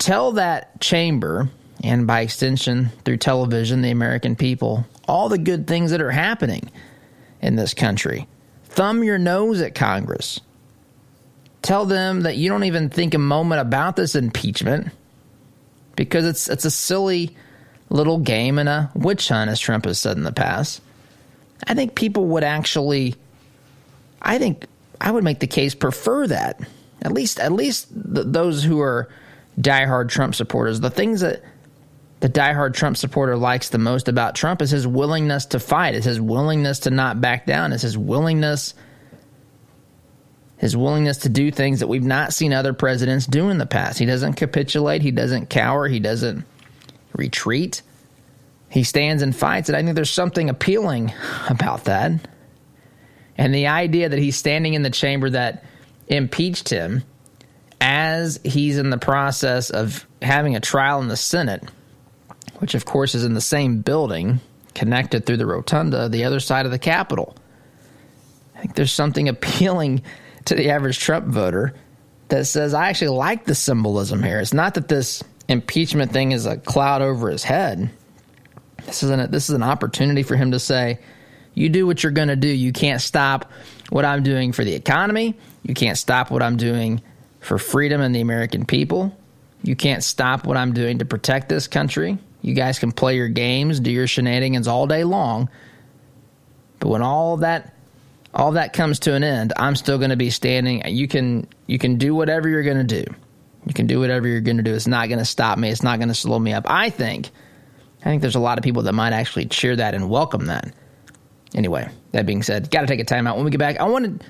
[0.00, 1.48] tell that chamber,
[1.84, 6.68] and by extension through television, the American people, all the good things that are happening
[7.40, 8.26] in this country.
[8.64, 10.40] Thumb your nose at Congress.
[11.62, 14.88] Tell them that you don't even think a moment about this impeachment
[15.96, 17.36] because it's it's a silly
[17.90, 20.80] little game and a witch hunt, as Trump has said in the past.
[21.66, 23.14] I think people would actually,
[24.22, 24.64] I think
[25.00, 26.60] I would make the case prefer that
[27.02, 29.08] At least, at least th- those who are
[29.60, 31.42] diehard Trump supporters, the things that
[32.20, 36.04] the diehard Trump supporter likes the most about Trump is his willingness to fight, is
[36.04, 38.74] his willingness to not back down, is his willingness
[40.60, 43.98] his willingness to do things that we've not seen other presidents do in the past.
[43.98, 46.44] He doesn't capitulate, he doesn't cower, he doesn't
[47.14, 47.80] retreat.
[48.68, 51.14] He stands and fights, and I think there's something appealing
[51.48, 52.12] about that.
[53.38, 55.64] And the idea that he's standing in the chamber that
[56.08, 57.04] impeached him
[57.80, 61.64] as he's in the process of having a trial in the Senate,
[62.58, 64.40] which of course is in the same building,
[64.74, 67.34] connected through the rotunda, the other side of the Capitol.
[68.54, 70.02] I think there's something appealing
[70.50, 71.74] to the average Trump voter
[72.28, 74.40] that says, I actually like the symbolism here.
[74.40, 77.88] It's not that this impeachment thing is a cloud over his head.
[78.84, 80.98] This is an, this is an opportunity for him to say,
[81.54, 82.48] you do what you're going to do.
[82.48, 83.52] You can't stop
[83.90, 85.36] what I'm doing for the economy.
[85.62, 87.00] You can't stop what I'm doing
[87.38, 89.16] for freedom and the American people.
[89.62, 92.18] You can't stop what I'm doing to protect this country.
[92.42, 95.48] You guys can play your games, do your shenanigans all day long.
[96.80, 97.74] But when all that
[98.34, 100.86] all that comes to an end, I'm still going to be standing.
[100.86, 103.12] You can you can do whatever you're going to do.
[103.66, 104.74] You can do whatever you're going to do.
[104.74, 105.68] It's not going to stop me.
[105.68, 106.64] It's not going to slow me up.
[106.68, 107.30] I think
[108.00, 110.72] I think there's a lot of people that might actually cheer that and welcome that.
[111.54, 113.36] Anyway, that being said, got to take a time out.
[113.36, 114.26] When we get back, I want to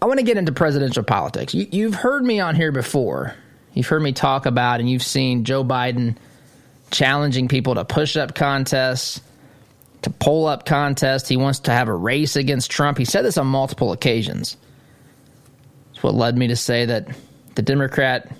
[0.00, 1.54] I want to get into presidential politics.
[1.54, 3.34] You, you've heard me on here before.
[3.74, 6.16] You've heard me talk about, and you've seen Joe Biden
[6.90, 9.20] challenging people to push up contests
[10.02, 11.28] to pull up contest.
[11.28, 12.98] He wants to have a race against Trump.
[12.98, 14.56] He said this on multiple occasions.
[15.92, 17.08] It's what led me to say that
[17.54, 18.30] the Democrat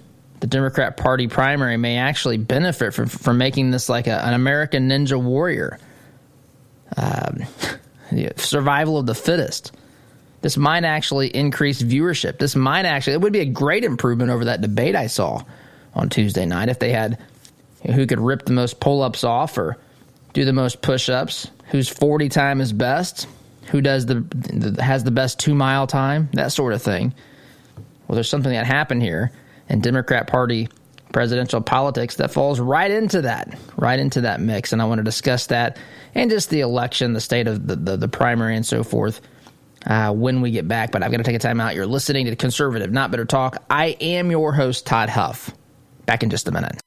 [0.40, 4.88] the Democrat Party primary may actually benefit from, from making this like a, an American
[4.88, 5.78] Ninja Warrior.
[6.96, 7.44] Um,
[8.36, 9.70] survival of the fittest.
[10.40, 12.38] This might actually increase viewership.
[12.38, 15.42] This might actually, it would be a great improvement over that debate I saw
[15.94, 17.18] on Tuesday night if they had
[17.86, 19.78] who could rip the most pull ups off or
[20.32, 23.26] do the most push-ups, whose 40 time is best,
[23.66, 27.14] who does the, the has the best 2 mile time, that sort of thing.
[28.06, 29.32] Well, there's something that happened here
[29.68, 30.68] in Democrat Party
[31.12, 34.72] presidential politics that falls right into that, right into that mix.
[34.72, 35.78] And I want to discuss that
[36.14, 39.20] and just the election, the state of the, the, the primary, and so forth
[39.86, 40.90] uh, when we get back.
[40.90, 41.74] But I've got to take a time out.
[41.74, 43.62] You're listening to Conservative, Not Bitter Talk.
[43.70, 45.50] I am your host, Todd Huff.
[46.06, 46.80] Back in just a minute.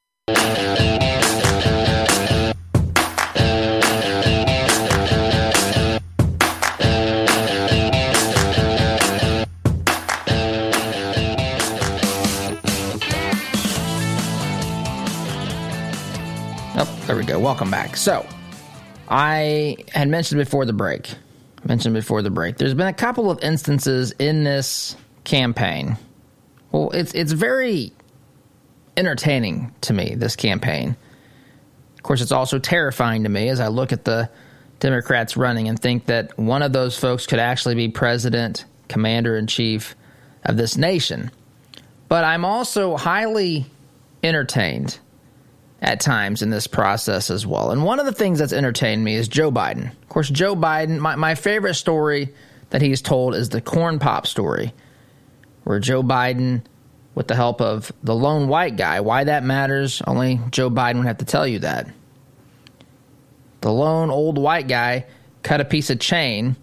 [17.25, 17.43] There we go.
[17.43, 17.97] Welcome back.
[17.97, 18.23] So,
[19.09, 21.09] I had mentioned before the break,
[21.63, 25.97] mentioned before the break, there's been a couple of instances in this campaign.
[26.71, 27.93] Well, it's it's very
[28.95, 30.95] entertaining to me this campaign.
[31.97, 34.29] Of course, it's also terrifying to me as I look at the
[34.79, 39.47] Democrats running and think that one of those folks could actually be president, commander in
[39.47, 39.95] chief
[40.43, 41.31] of this nation.
[42.07, 43.65] But I'm also highly
[44.21, 44.99] entertained
[45.85, 47.69] at times in this process as well.
[47.69, 49.91] And one of the things that's entertained me is Joe Biden.
[49.91, 52.33] Of course, Joe Biden, my, my favorite story
[52.71, 54.73] that he's told is the corn pop story,
[55.63, 56.63] where Joe Biden,
[57.13, 61.05] with the help of the lone white guy, why that matters, only Joe Biden would
[61.05, 61.87] have to tell you that.
[63.61, 65.05] The lone old white guy
[65.43, 66.55] cut a piece of chain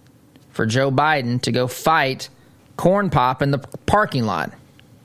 [0.51, 2.29] for Joe Biden to go fight
[2.77, 4.53] Corn Pop in the parking lot.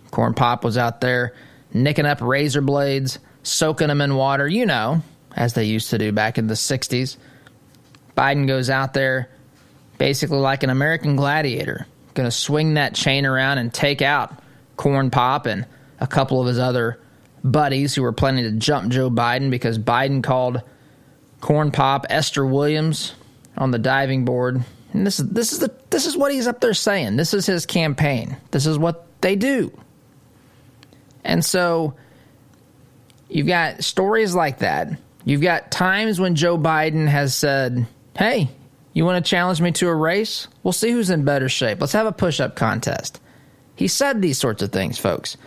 [0.10, 1.36] Corn Pop was out there
[1.72, 5.02] nicking up razor blades soaking them in water, you know,
[5.36, 7.18] as they used to do back in the 60s.
[8.16, 9.30] Biden goes out there
[9.98, 14.34] basically like an American gladiator, going to swing that chain around and take out
[14.76, 15.66] Corn Pop and
[16.00, 17.00] a couple of his other
[17.44, 20.62] buddies who were planning to jump Joe Biden because Biden called
[21.40, 23.14] Corn Pop Esther Williams
[23.58, 24.64] on the diving board.
[24.94, 27.18] And this is this is the this is what he's up there saying.
[27.18, 28.38] This is his campaign.
[28.52, 29.72] This is what they do.
[31.24, 31.96] And so
[33.30, 34.90] You've got stories like that.
[35.26, 37.86] You've got times when Joe Biden has said,
[38.18, 38.50] Hey,
[38.94, 40.48] you want to challenge me to a race?
[40.64, 41.82] We'll see who's in better shape.
[41.82, 43.20] Let's have a push up contest.
[43.76, 45.38] He said these sorts of things, folks.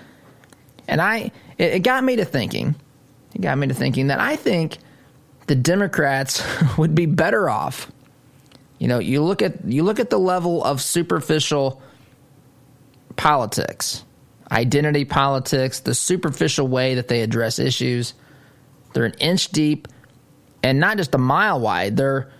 [0.86, 2.76] And I, it, it got me to thinking,
[3.34, 4.78] it got me to thinking that I think
[5.46, 6.44] the Democrats
[6.78, 7.90] would be better off.
[8.78, 11.82] You know, you look at you look at the level of superficial
[13.16, 14.04] politics
[14.50, 18.14] identity politics, the superficial way that they address issues.
[18.92, 19.88] They're an inch deep
[20.62, 21.96] and not just a mile wide.
[21.96, 22.30] They're,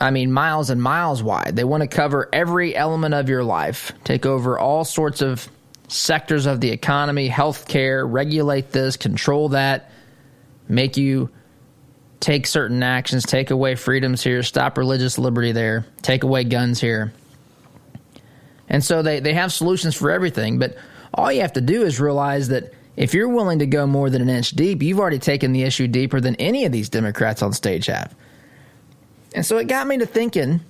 [0.00, 1.54] I mean, miles and miles wide.
[1.54, 5.48] They want to cover every element of your life, take over all sorts of
[5.88, 9.90] sectors of the economy, healthcare, regulate this, control that,
[10.68, 11.30] make you
[12.18, 17.12] take certain actions, take away freedoms here, stop religious liberty there, take away guns here.
[18.68, 20.76] And so they, they have solutions for everything, but
[21.14, 24.22] all you have to do is realize that if you're willing to go more than
[24.22, 27.52] an inch deep, you've already taken the issue deeper than any of these Democrats on
[27.52, 28.14] stage have.
[29.34, 30.60] And so it got me to thinking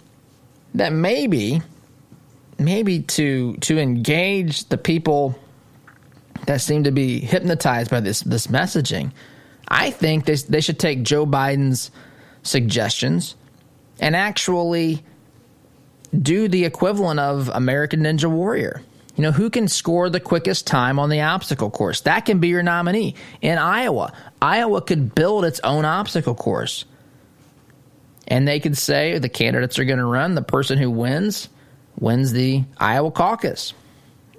[0.75, 1.63] that maybe
[2.59, 5.37] maybe to to engage the people
[6.47, 9.13] that seem to be hypnotized by this this messaging,
[9.69, 11.91] I think they they should take Joe Biden's
[12.43, 13.35] suggestions
[14.01, 15.03] and actually
[16.21, 18.83] do the equivalent of American Ninja Warrior.
[19.17, 22.03] You know, who can score the quickest time on the obstacle course?
[22.03, 23.15] That can be your nominee.
[23.43, 26.87] In Iowa, Iowa could build its own obstacle course.
[28.27, 31.49] And they could say the candidates are going to run, the person who wins
[31.99, 33.75] wins the Iowa caucus.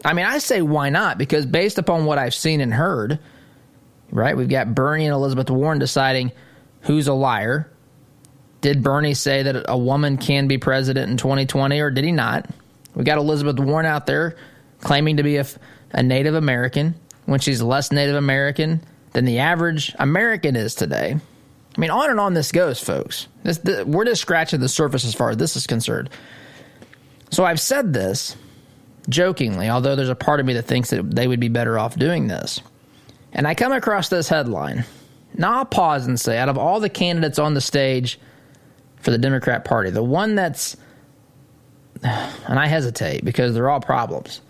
[0.04, 1.18] I mean, I say why not?
[1.18, 3.20] Because based upon what I've seen and heard,
[4.12, 6.32] right, we've got Bernie and Elizabeth Warren deciding
[6.82, 7.70] who's a liar.
[8.62, 12.50] Did Bernie say that a woman can be president in 2020 or did he not?
[12.96, 14.36] We got Elizabeth Warren out there
[14.84, 15.46] claiming to be a,
[15.92, 18.82] a Native American when she's less Native American
[19.14, 21.18] than the average American is today.
[21.76, 23.28] I mean, on and on this goes, folks.
[23.44, 26.10] This, this, we're just scratching the surface as far as this is concerned.
[27.32, 28.36] So I've said this
[29.10, 31.96] jokingly, although there's a part of me that thinks that they would be better off
[31.96, 32.62] doing this.
[33.32, 34.86] And I come across this headline.
[35.36, 38.20] Now I'll pause and say, out of all the candidates on the stage
[38.98, 40.78] for the Democrat Party, the one that's,
[42.04, 44.42] and I hesitate because they're all problems.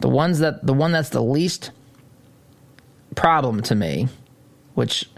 [0.00, 1.70] The ones that the one that's the least
[3.14, 4.08] problem to me,
[4.74, 5.08] which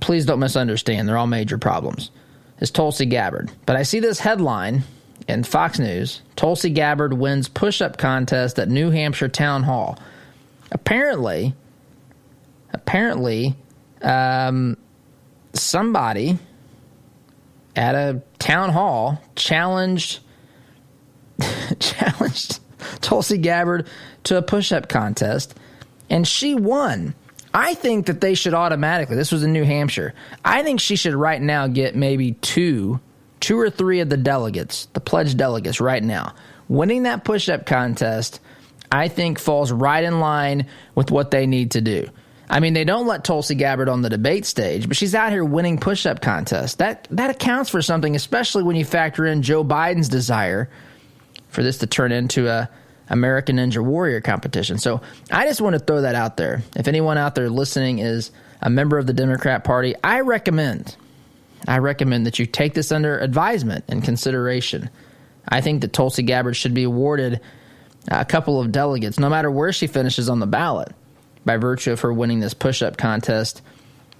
[0.00, 2.10] please don't misunderstand, they're all major problems,
[2.60, 3.50] is Tulsi Gabbard.
[3.66, 4.82] But I see this headline
[5.28, 9.98] in Fox News Tulsi Gabbard wins push up contest at New Hampshire Town Hall.
[10.72, 11.54] Apparently,
[12.72, 13.54] apparently,
[14.02, 14.76] um,
[15.52, 16.38] somebody
[17.76, 20.20] at a town hall challenged
[21.78, 22.60] challenged
[23.00, 23.86] Tulsi Gabbard
[24.24, 25.54] to a push up contest,
[26.10, 27.14] and she won.
[27.52, 30.12] I think that they should automatically, this was in New Hampshire,
[30.44, 33.00] I think she should right now get maybe two
[33.44, 36.34] two or three of the delegates, the pledged delegates right now,
[36.66, 38.40] winning that push up contest,
[38.90, 42.08] I think falls right in line with what they need to do.
[42.48, 45.44] I mean, they don't let Tulsi Gabbard on the debate stage, but she's out here
[45.44, 46.76] winning push up contests.
[46.76, 50.70] That, that accounts for something, especially when you factor in Joe Biden's desire
[51.54, 52.68] for this to turn into a
[53.08, 54.78] American Ninja Warrior competition.
[54.78, 55.00] So
[55.30, 56.62] I just want to throw that out there.
[56.74, 58.30] If anyone out there listening is
[58.60, 60.96] a member of the Democrat Party, I recommend
[61.66, 64.90] I recommend that you take this under advisement and consideration.
[65.48, 67.40] I think that Tulsi Gabbard should be awarded
[68.08, 70.88] a couple of delegates, no matter where she finishes on the ballot,
[71.44, 73.62] by virtue of her winning this push up contest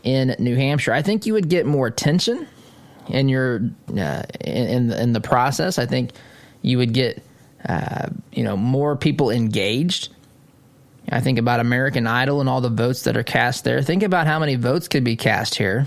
[0.03, 0.93] in New Hampshire.
[0.93, 2.47] I think you would get more attention
[3.09, 3.61] in your
[3.97, 5.79] uh, in in the process.
[5.79, 6.13] I think
[6.65, 7.23] you would get
[7.69, 10.09] uh, you know more people engaged.
[11.11, 13.83] I think about American Idol and all the votes that are cast there.
[13.83, 15.87] Think about how many votes could be cast here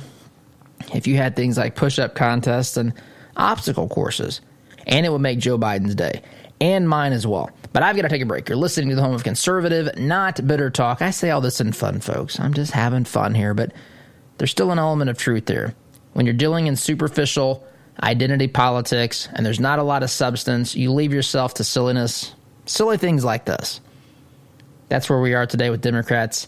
[0.94, 2.94] if you had things like push up contests and
[3.36, 4.42] obstacle courses.
[4.86, 6.22] And it would make Joe Biden's day
[6.62, 7.50] and mine as well.
[7.74, 8.48] But I've got to take a break.
[8.48, 11.02] You're listening to the home of conservative, not bitter talk.
[11.02, 12.40] I say all this in fun, folks.
[12.40, 13.74] I'm just having fun here, but
[14.38, 15.76] there's still an element of truth there.
[16.14, 17.66] When you're dealing in superficial
[18.02, 22.34] identity politics and there's not a lot of substance, you leave yourself to silliness,
[22.66, 23.82] silly things like this.
[24.90, 26.48] That's where we are today with Democrats,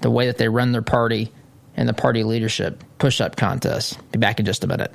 [0.00, 1.32] the way that they run their party
[1.76, 3.98] and the party leadership push up contest.
[4.12, 4.92] Be back in just a minute.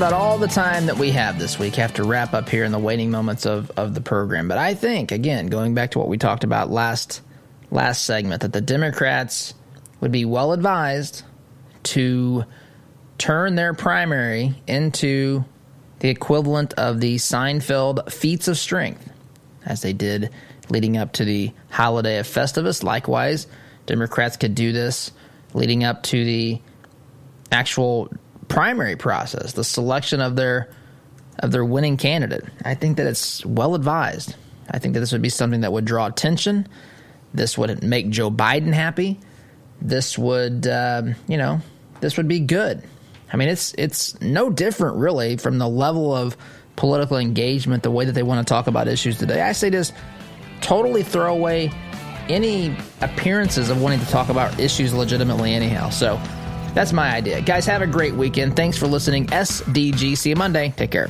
[0.00, 1.74] About all the time that we have this week.
[1.74, 4.48] Have to wrap up here in the waiting moments of, of the program.
[4.48, 7.20] But I think, again, going back to what we talked about last
[7.70, 9.52] last segment that the Democrats
[10.00, 11.22] would be well advised
[11.82, 12.46] to
[13.18, 15.44] turn their primary into
[15.98, 19.06] the equivalent of the Seinfeld feats of strength,
[19.66, 20.30] as they did
[20.70, 22.82] leading up to the holiday of Festivus.
[22.82, 23.46] Likewise,
[23.84, 25.12] Democrats could do this
[25.52, 26.58] leading up to the
[27.52, 28.10] actual
[28.50, 30.68] primary process, the selection of their
[31.38, 32.44] of their winning candidate.
[32.66, 34.34] I think that it's well advised.
[34.70, 36.68] I think that this would be something that would draw attention.
[37.32, 39.18] This would make Joe Biden happy.
[39.80, 41.60] This would, um, you know,
[42.00, 42.82] this would be good.
[43.32, 46.36] I mean, it's it's no different really from the level of
[46.76, 49.40] political engagement, the way that they want to talk about issues today.
[49.40, 49.92] I say this
[50.60, 51.72] totally throw away
[52.28, 55.88] any appearances of wanting to talk about issues legitimately, anyhow.
[55.88, 56.20] So.
[56.74, 57.40] That's my idea.
[57.40, 58.56] Guys, have a great weekend.
[58.56, 59.26] Thanks for listening.
[59.26, 60.72] SDGC Monday.
[60.76, 61.08] Take care.